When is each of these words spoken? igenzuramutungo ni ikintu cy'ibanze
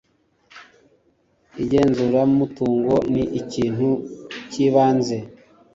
igenzuramutungo 1.61 2.95
ni 3.13 3.23
ikintu 3.39 3.89
cy'ibanze 4.51 5.17